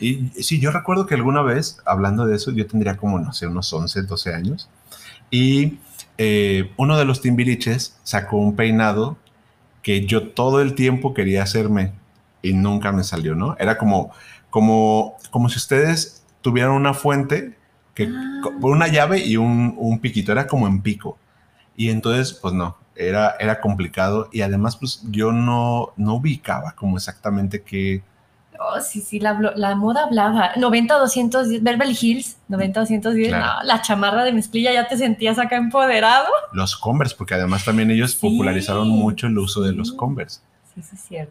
[0.00, 3.46] Y sí, yo recuerdo que alguna vez, hablando de eso, yo tendría como, no sé,
[3.46, 4.68] unos 11, 12 años.
[5.30, 5.78] Y
[6.18, 9.16] eh, uno de los timbiriches sacó un peinado
[9.82, 11.92] que yo todo el tiempo quería hacerme
[12.42, 13.56] y nunca me salió, ¿no?
[13.58, 14.12] Era como,
[14.50, 17.56] como, como si ustedes tuvieran una fuente
[17.98, 18.48] que ah.
[18.60, 21.18] una llave y un, piquito, era como en pico.
[21.76, 26.96] Y entonces, pues no, era, era complicado y además, pues yo no, no ubicaba como
[26.96, 28.02] exactamente qué.
[28.60, 30.52] Oh, sí, sí, la, la moda hablaba.
[30.56, 35.56] 90, 210, Beverly Hills, 90, 210, no, la chamarra de mezclilla ya te sentías acá
[35.56, 36.26] empoderado.
[36.52, 40.40] Los Converse, porque además también ellos popularizaron mucho el uso de los Converse.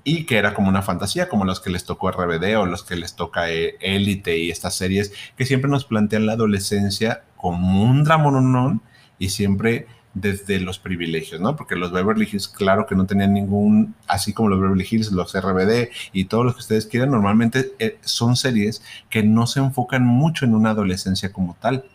[0.04, 2.96] Y que era como una fantasía, como los que les tocó RBD o los que
[2.96, 8.82] les toca Élite y estas series que siempre nos plantean la adolescencia como un dramonón
[9.20, 11.56] y siempre desde los privilegios, ¿no?
[11.56, 15.40] Porque los Beverly Hills, claro que no tenían ningún, así como los Beverly Hills, los
[15.40, 20.04] RBD y todos los que ustedes quieran, normalmente eh, son series que no se enfocan
[20.06, 21.86] mucho en una adolescencia como tal.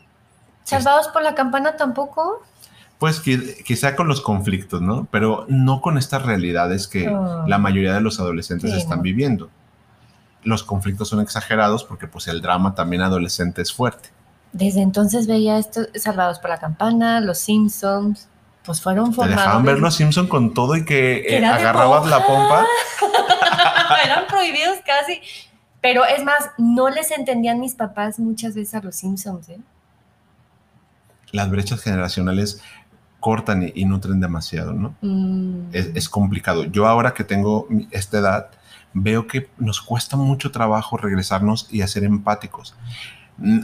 [0.64, 2.42] ¿Salvados por la campana tampoco?
[3.02, 5.08] Pues quizá con los conflictos, ¿no?
[5.10, 7.42] Pero no con estas realidades que oh.
[7.48, 9.50] la mayoría de los adolescentes están viviendo.
[10.44, 14.10] Los conflictos son exagerados porque pues el drama también adolescente es fuerte.
[14.52, 18.28] Desde entonces veía esto, Salvados por la Campana, Los Simpsons,
[18.64, 19.34] pues fueron formados.
[19.34, 22.64] Te dejaban ver Los Simpsons con todo y que eh, agarrabas la pompa.
[24.04, 25.20] Eran prohibidos casi.
[25.80, 29.58] Pero es más, no les entendían mis papás muchas veces a Los Simpsons, ¿eh?
[31.32, 32.62] Las brechas generacionales
[33.22, 34.96] cortan y, nutren demasiado, ¿no?
[35.00, 35.68] Mm.
[35.72, 36.64] Es, complicado.
[36.64, 38.50] Yo ahora que tengo esta edad,
[38.92, 42.74] veo que nos cuesta mucho trabajo regresarnos y hacer empáticos.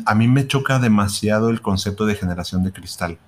[0.06, 3.18] A mí me choca demasiado el concepto de generación de cristal,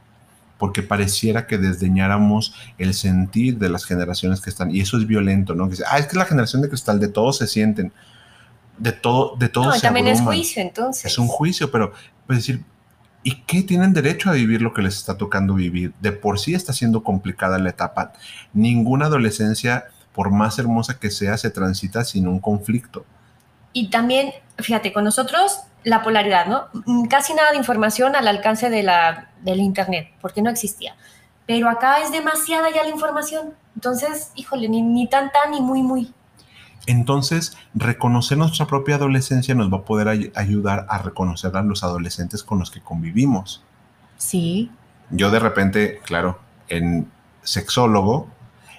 [0.56, 5.56] porque pareciera que desdeñáramos el sentir de las generaciones que están, y eso es violento,
[5.56, 5.68] ¿no?
[5.68, 7.92] Que ah, es que la generación de cristal de todos se sienten,
[8.78, 9.64] de todo, de todo.
[9.64, 11.06] No, también es juicio, entonces.
[11.06, 11.92] Es un juicio, pero,
[12.28, 12.62] pues decir,
[13.22, 15.92] ¿Y qué tienen derecho a vivir lo que les está tocando vivir?
[16.00, 18.12] De por sí está siendo complicada la etapa.
[18.54, 23.04] Ninguna adolescencia, por más hermosa que sea, se transita sin un conflicto.
[23.72, 26.68] Y también, fíjate, con nosotros la polaridad, ¿no?
[26.86, 30.96] Mm, casi nada de información al alcance de la, del Internet, porque no existía.
[31.46, 33.54] Pero acá es demasiada ya la información.
[33.74, 36.12] Entonces, híjole, ni, ni tan tan ni muy muy.
[36.86, 42.42] Entonces, reconocer nuestra propia adolescencia nos va a poder ayudar a reconocer a los adolescentes
[42.42, 43.62] con los que convivimos.
[44.16, 44.70] Sí.
[45.10, 46.38] Yo de repente, claro,
[46.68, 47.10] en
[47.42, 48.28] sexólogo,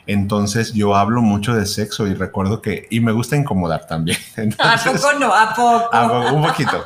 [0.08, 4.18] entonces yo hablo mucho de sexo y recuerdo que, y me gusta incomodar también.
[4.60, 5.34] ¿A poco no?
[5.34, 6.34] ¿A poco?
[6.36, 6.84] un poquito.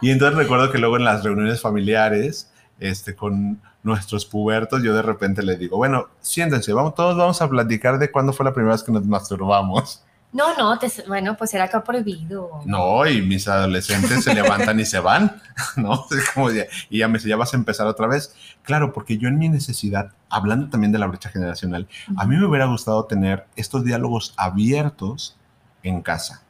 [0.00, 5.02] Y entonces recuerdo que luego en las reuniones familiares, este, con nuestros pubertos, yo de
[5.02, 8.74] repente les digo, bueno, siéntense, vamos, todos vamos a platicar de cuándo fue la primera
[8.74, 10.02] vez que nos masturbamos.
[10.32, 12.60] No, no, bueno, pues era acá prohibido.
[12.66, 15.40] No, y mis adolescentes se levantan y se van,
[15.76, 16.06] ¿no?
[16.34, 18.34] como y ya me dice, ya vas a empezar otra vez.
[18.62, 22.44] Claro, porque yo en mi necesidad, hablando también de la brecha generacional, a mí me
[22.44, 25.38] hubiera gustado tener estos diálogos abiertos
[25.82, 26.42] en casa.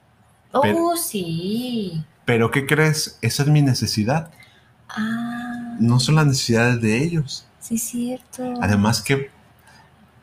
[0.53, 2.05] Oh, sí.
[2.25, 3.19] Pero ¿qué crees?
[3.21, 4.31] Esa es mi necesidad.
[4.89, 5.77] Ah.
[5.79, 7.47] No son las necesidades de ellos.
[7.61, 8.55] Sí, cierto.
[8.61, 9.31] Además que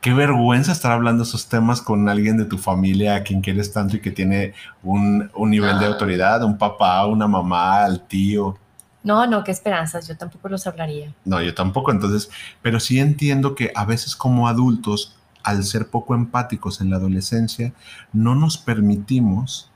[0.03, 3.95] qué vergüenza estar hablando esos temas con alguien de tu familia a quien quieres tanto
[3.95, 5.87] y que tiene un, nivel de ah.
[5.87, 8.57] autoridad, un papá, una mamá, al tío.
[9.01, 11.13] No, no, qué esperanzas, yo tampoco los hablaría.
[11.23, 12.29] No, yo tampoco, entonces,
[12.61, 17.71] pero sí entiendo que a veces como adultos, al ser poco empáticos en la adolescencia,
[18.11, 19.71] no nos permitimos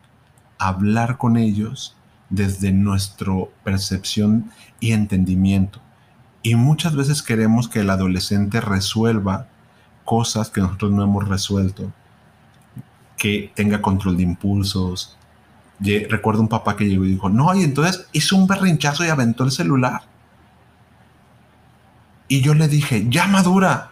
[0.58, 1.96] hablar con ellos
[2.30, 3.32] desde nuestra
[3.64, 5.80] percepción y entendimiento.
[6.44, 9.48] Y muchas veces queremos que el adolescente resuelva
[10.08, 11.92] cosas que nosotros no hemos resuelto,
[13.18, 15.18] que tenga control de impulsos.
[16.10, 19.44] recuerdo un papá que llegó y dijo, no, y entonces hizo un berrinchazo y aventó
[19.44, 20.04] el celular.
[22.30, 23.92] Y yo le dije, ya madura.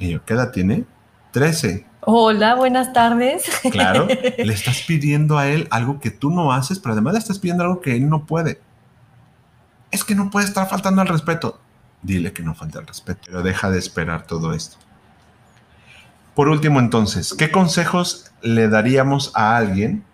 [0.00, 0.84] Y yo, ¿qué edad tiene?
[1.30, 1.86] 13.
[2.00, 3.44] Hola, buenas tardes.
[3.70, 7.38] Claro, le estás pidiendo a él algo que tú no haces, pero además le estás
[7.38, 8.60] pidiendo algo que él no puede.
[9.92, 11.60] Es que no puede estar faltando al respeto.
[12.02, 14.87] Dile que no falta al respeto, pero deja de esperar todo esto.
[16.38, 20.04] Por último, entonces, ¿qué consejos le daríamos a alguien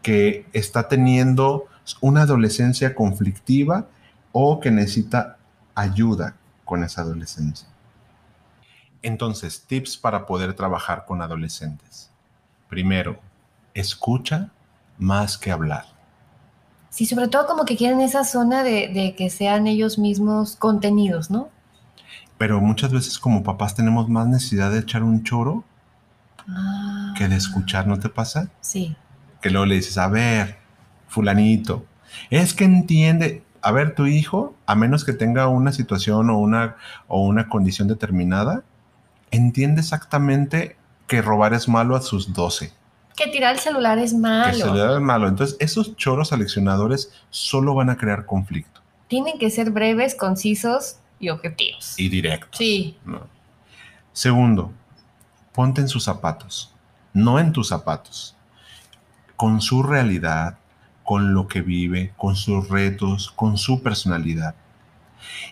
[0.00, 1.66] que está teniendo
[2.00, 3.86] una adolescencia conflictiva
[4.32, 5.36] o que necesita
[5.74, 7.68] ayuda con esa adolescencia?
[9.02, 12.10] Entonces, tips para poder trabajar con adolescentes.
[12.70, 13.20] Primero,
[13.74, 14.48] escucha
[14.96, 15.84] más que hablar.
[16.88, 21.30] Sí, sobre todo como que quieren esa zona de, de que sean ellos mismos contenidos,
[21.30, 21.50] ¿no?
[22.42, 25.62] Pero muchas veces como papás tenemos más necesidad de echar un choro
[26.48, 28.48] Ah, que de escuchar, ¿no te pasa?
[28.60, 28.96] Sí.
[29.40, 30.58] Que luego le dices, a ver,
[31.06, 31.86] fulanito,
[32.30, 36.74] es que entiende, a ver, tu hijo, a menos que tenga una situación o una,
[37.06, 38.64] o una condición determinada,
[39.30, 40.74] entiende exactamente
[41.06, 42.72] que robar es malo a sus 12.
[43.14, 44.52] Que tirar el celular es Que malo.
[44.52, 45.28] se le da malo.
[45.28, 51.28] Entonces, esos choros aleccionadores solo van a crear conflicto Tienen que ser breves, concisos y
[51.30, 51.94] objetivos.
[51.98, 52.58] y directos.
[52.58, 52.98] Sí.
[53.06, 53.26] ¿no?
[54.12, 54.72] Segundo,
[55.52, 56.74] ponte en sus zapatos,
[57.14, 58.36] no en tus zapatos,
[59.36, 60.58] con su realidad,
[61.04, 64.56] con lo que vive, con sus retos, con su personalidad.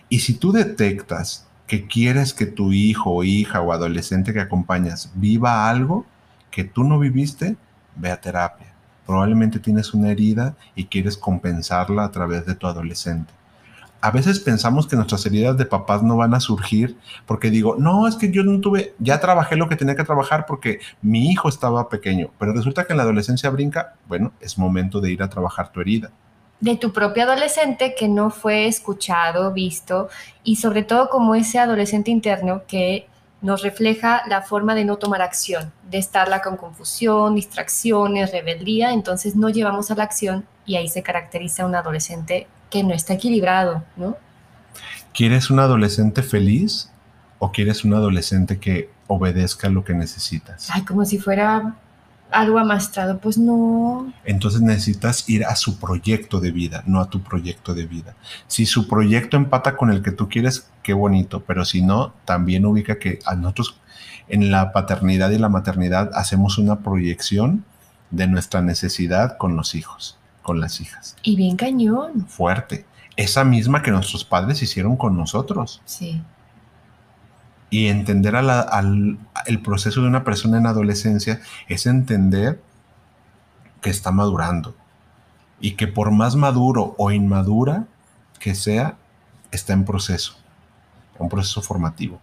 [0.09, 5.09] Y si tú detectas que quieres que tu hijo o hija o adolescente que acompañas
[5.15, 6.05] viva algo
[6.51, 7.55] que tú no viviste,
[7.95, 8.73] ve a terapia.
[9.05, 13.31] Probablemente tienes una herida y quieres compensarla a través de tu adolescente
[14.01, 18.07] a veces pensamos que nuestras heridas de papás no van a surgir porque digo, no,
[18.07, 21.47] es que yo no tuve, ya trabajé lo que tenía que trabajar porque mi hijo
[21.47, 25.29] estaba pequeño, pero resulta que en la adolescencia brinca, bueno, es momento de ir a
[25.29, 26.11] trabajar tu herida.
[26.59, 30.09] De tu propio adolescente que no fue escuchado, visto
[30.43, 33.07] y sobre todo como ese adolescente interno que
[33.41, 39.35] nos refleja la forma de no tomar acción, de estarla con confusión, distracciones, rebeldía, entonces
[39.35, 43.83] no llevamos a la acción y ahí se caracteriza un adolescente que no está equilibrado,
[43.95, 44.15] ¿no?
[45.13, 46.89] ¿Quieres un adolescente feliz
[47.39, 50.69] o quieres un adolescente que obedezca lo que necesitas?
[50.71, 51.75] Ay, como si fuera
[52.31, 54.13] algo amastrado, pues no.
[54.25, 58.15] Entonces necesitas ir a su proyecto de vida, no a tu proyecto de vida.
[58.47, 62.65] Si su proyecto empata con el que tú quieres, qué bonito, pero si no, también
[62.65, 63.77] ubica que a nosotros
[64.27, 67.65] en la paternidad y la maternidad hacemos una proyección
[68.11, 71.17] de nuestra necesidad con los hijos, con las hijas.
[71.23, 72.27] Y bien cañón.
[72.27, 72.85] Fuerte.
[73.17, 75.81] Esa misma que nuestros padres hicieron con nosotros.
[75.85, 76.21] Sí.
[77.71, 82.61] Y entender al el proceso de una persona en adolescencia es entender
[83.81, 84.75] que está madurando.
[85.59, 87.85] Y que por más maduro o inmadura
[88.39, 88.95] que sea,
[89.51, 90.35] está en proceso.
[91.19, 92.19] Un proceso formativo.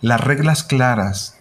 [0.00, 1.38] Las reglas claras,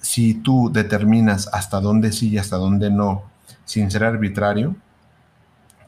[0.00, 3.24] si tú determinas hasta dónde sí y hasta dónde no,
[3.64, 4.76] sin ser arbitrario,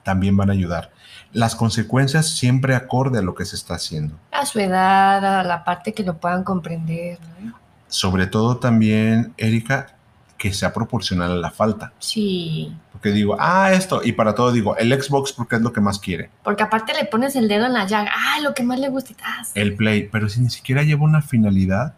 [0.03, 0.90] también van a ayudar.
[1.37, 4.18] Las consecuencias siempre acorde a lo que se está haciendo.
[4.33, 7.55] A su edad, a la parte que lo puedan comprender, ¿no?
[7.88, 9.96] sobre todo también, Erika,
[10.38, 11.92] que sea proporcional a la falta.
[11.99, 12.75] Sí.
[12.90, 15.99] Porque digo, ah, esto, y para todo digo, el Xbox porque es lo que más
[15.99, 18.11] quiere, Porque aparte le pones el dedo en la llaga.
[18.16, 19.12] Ah, lo que más le gusta
[19.55, 21.92] el Play, pero si ni siquiera lleva una finalidad,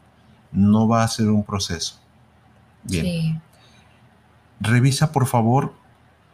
[0.51, 2.01] no va a ser un proceso.
[2.83, 3.39] Bien, Sí.
[4.61, 5.75] revisa por favor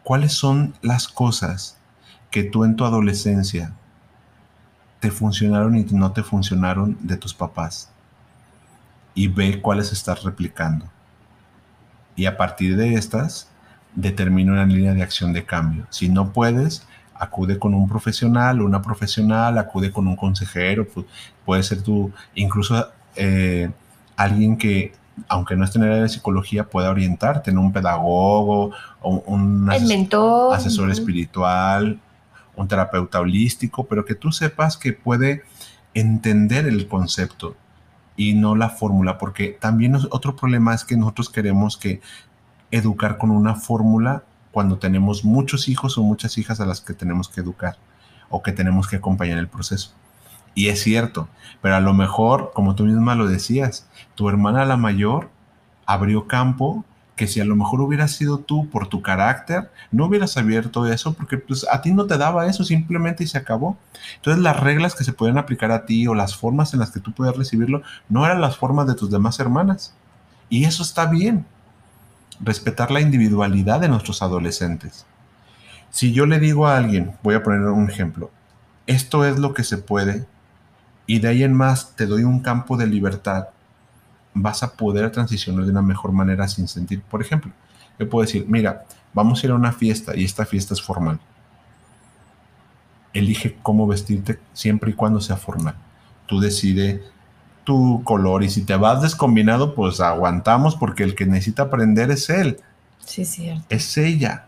[0.02, 1.76] cuáles son las cosas
[2.34, 3.70] que tú en tu adolescencia
[4.98, 7.90] te funcionaron y no te funcionaron de tus papás.
[9.14, 10.86] Y ve cuáles estás replicando.
[12.16, 13.46] Y a partir de estas,
[13.94, 15.86] determina una línea de acción de cambio.
[15.90, 21.06] Si no puedes, acude con un profesional, una profesional, acude con un consejero, pu-
[21.44, 23.70] puede ser tú, incluso eh,
[24.16, 24.92] alguien que,
[25.28, 29.68] aunque no esté en el área de psicología, pueda orientarte, en un pedagogo o un
[29.70, 30.56] El ases- mentor.
[30.56, 32.00] asesor espiritual,
[32.56, 35.42] un terapeuta holístico, pero que tú sepas que puede
[35.94, 37.56] entender el concepto
[38.16, 42.00] y no la fórmula, porque también otro problema es que nosotros queremos que
[42.70, 47.28] educar con una fórmula cuando tenemos muchos hijos o muchas hijas a las que tenemos
[47.28, 47.76] que educar
[48.28, 49.92] o que tenemos que acompañar el proceso.
[50.54, 51.28] Y es cierto,
[51.60, 55.30] pero a lo mejor, como tú misma lo decías, tu hermana la mayor
[55.86, 56.84] abrió campo
[57.16, 61.14] que si a lo mejor hubieras sido tú por tu carácter, no hubieras abierto eso
[61.14, 63.78] porque pues a ti no te daba eso simplemente y se acabó.
[64.16, 67.00] Entonces las reglas que se pueden aplicar a ti o las formas en las que
[67.00, 69.94] tú puedes recibirlo no eran las formas de tus demás hermanas.
[70.48, 71.46] Y eso está bien.
[72.40, 75.06] Respetar la individualidad de nuestros adolescentes.
[75.90, 78.30] Si yo le digo a alguien, voy a poner un ejemplo,
[78.88, 80.26] esto es lo que se puede
[81.06, 83.48] y de ahí en más te doy un campo de libertad,
[84.34, 87.00] vas a poder transicionar de una mejor manera sin sentir.
[87.02, 87.52] Por ejemplo,
[87.98, 91.18] yo puedo decir, mira, vamos a ir a una fiesta y esta fiesta es formal.
[93.12, 95.76] Elige cómo vestirte siempre y cuando sea formal.
[96.26, 97.00] Tú decides
[97.62, 102.28] tu color y si te vas descombinado, pues aguantamos porque el que necesita aprender es
[102.28, 102.58] él,
[102.98, 103.64] Sí, es cierto.
[103.68, 104.46] es ella.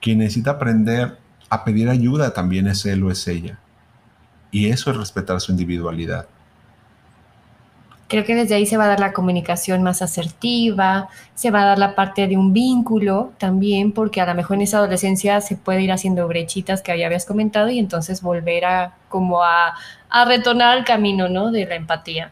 [0.00, 1.18] Quien necesita aprender
[1.50, 3.58] a pedir ayuda también es él o es ella.
[4.50, 6.28] Y eso es respetar su individualidad.
[8.06, 11.64] Creo que desde ahí se va a dar la comunicación más asertiva, se va a
[11.64, 15.56] dar la parte de un vínculo también, porque a lo mejor en esa adolescencia se
[15.56, 19.74] puede ir haciendo brechitas que ya habías comentado y entonces volver a como a,
[20.10, 21.50] a retornar al camino, ¿no?
[21.50, 22.30] De la empatía.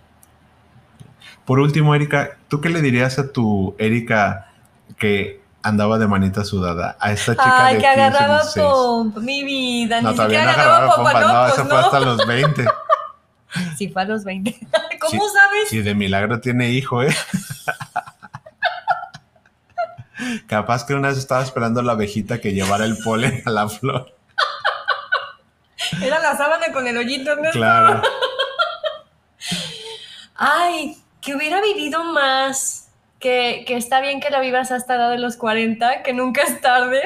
[1.44, 4.48] Por último, Erika, ¿tú qué le dirías a tu Erika
[4.98, 8.66] que andaba de manita sudada a esta chica Ay, de que 15, agarraba 16?
[8.66, 11.54] pomp, mi vida, No, ni todavía siquiera no agarraba agarraba pompa, pompa, no, no, pues
[11.54, 11.84] eso fue no.
[11.84, 12.64] hasta los 20.
[13.76, 14.58] Sí, fue a los 20.
[15.00, 15.68] ¿Cómo sabes?
[15.68, 17.14] Si de milagro tiene hijo, ¿eh?
[20.46, 24.14] Capaz que una vez estaba esperando la abejita que llevara el polen a la flor.
[26.00, 27.50] Era la sábana con el hoyito, ¿no?
[27.50, 28.02] Claro.
[30.36, 32.88] Ay, que hubiera vivido más.
[33.18, 36.42] Que, que está bien que la vivas hasta la edad de los 40, que nunca
[36.42, 37.02] es tarde.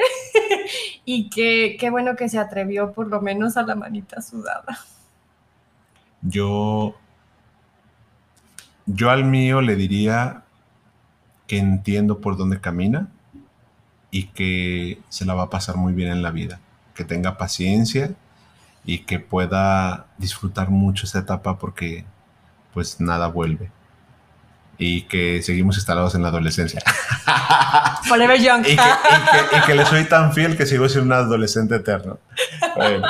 [1.05, 4.79] y que qué bueno que se atrevió por lo menos a la manita sudada.
[6.29, 6.95] Yo.
[8.85, 10.43] Yo al mío le diría
[11.47, 13.07] que entiendo por dónde camina
[14.11, 16.59] y que se la va a pasar muy bien en la vida.
[16.95, 18.11] Que tenga paciencia
[18.85, 22.05] y que pueda disfrutar mucho esa etapa porque
[22.73, 23.69] pues nada vuelve.
[24.77, 26.81] Y que seguimos instalados en la adolescencia.
[28.07, 28.61] Forever Young.
[28.61, 31.75] y, que, y que- y que le soy tan fiel que sigo siendo un adolescente
[31.75, 32.19] eterno.
[32.75, 33.05] Bueno,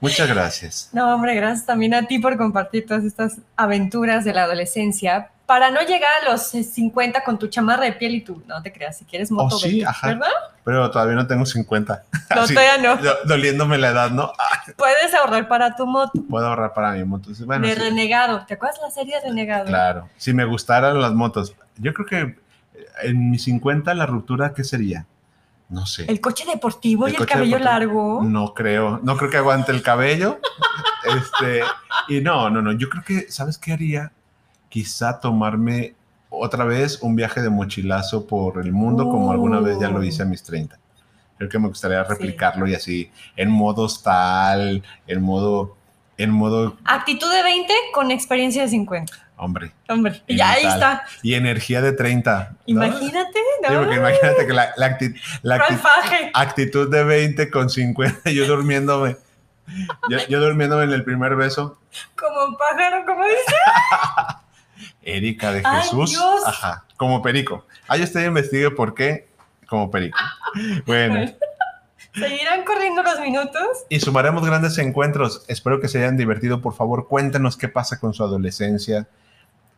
[0.00, 0.90] muchas gracias.
[0.92, 5.30] No, hombre, gracias también a ti por compartir todas estas aventuras de la adolescencia.
[5.46, 8.72] Para no llegar a los 50 con tu chamarra de piel y tú, no te
[8.72, 10.08] creas, si quieres moto, Oh, sí, ajá.
[10.08, 10.26] ¿verdad?
[10.64, 12.02] Pero todavía no tengo 50.
[12.34, 12.96] No, Así, todavía no.
[13.00, 14.32] do- Doliéndome la edad, ¿no?
[14.36, 16.20] Ah, Puedes ahorrar para tu moto.
[16.28, 17.30] Puedo ahorrar para mi moto.
[17.44, 18.44] Bueno, de sí, Renegado.
[18.46, 19.66] ¿Te acuerdas la serie de Renegado?
[19.66, 20.08] claro.
[20.16, 22.36] Si me gustaran las motos, yo creo que eh,
[23.04, 25.06] en mis 50 la ruptura, ¿qué sería?
[25.68, 26.04] No sé.
[26.08, 28.22] El coche deportivo El y el cabello largo.
[28.22, 30.38] No creo, no creo que aguante el cabello.
[31.16, 31.62] este,
[32.08, 34.12] y no, no, no, yo creo que, ¿sabes qué haría?
[34.68, 35.94] Quizá tomarme
[36.30, 40.22] otra vez un viaje de mochilazo por el mundo, como alguna vez ya lo hice
[40.22, 40.78] a mis 30.
[41.38, 45.76] Creo que me gustaría replicarlo y así, en modo hostal, en modo,
[46.18, 49.12] en modo, Actitud de 20 con experiencia de 50.
[49.36, 51.04] hombre, Hombre, ya ahí está.
[51.22, 52.50] y energía de 30.
[52.50, 52.56] ¿no?
[52.66, 53.68] Imagínate, ¿no?
[53.68, 56.30] Sí, porque imagínate que la, la acti- la acti- Rafaje.
[56.34, 59.16] actitud de 20 con 50, yo durmiéndome.
[60.08, 61.78] Yo, yo durmiéndome en el primer beso.
[62.16, 63.54] Como un pájaro, como dice.
[65.02, 66.10] Erika de Ay, Jesús.
[66.10, 66.42] Dios.
[66.46, 67.66] Ajá, como perico.
[67.88, 69.28] Ahí usted investigue por qué
[69.68, 70.18] como perico.
[70.86, 71.30] Bueno,
[72.18, 73.84] Seguirán corriendo los minutos.
[73.88, 75.44] y sumaremos grandes encuentros.
[75.48, 76.60] Espero que se hayan divertido.
[76.62, 79.06] Por favor, cuéntenos qué pasa con su adolescencia.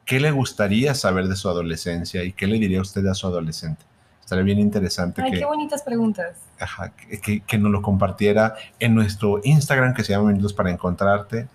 [0.04, 3.82] ¿Qué le gustaría saber de su adolescencia y qué le diría usted a su adolescente?
[4.22, 6.36] Estaría bien interesante Ay, que, qué bonitas preguntas.
[6.60, 10.70] ajá, que, que- que nos lo compartiera en nuestro Instagram que se llama Minutos para
[10.70, 11.48] Encontrarte,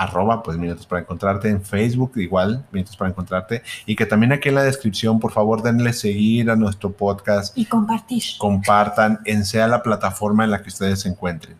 [0.00, 4.48] arroba pues Minutos para Encontrarte, en Facebook igual, Minutos para Encontrarte, y que también aquí
[4.48, 8.22] en la descripción, por favor, denle seguir a nuestro podcast, Y compartir.
[8.38, 11.56] compartan en sea la plataforma en la que ustedes se encuentren.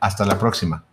[0.00, 0.84] Hasta la próxima.